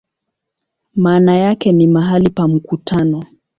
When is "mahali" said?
1.87-2.29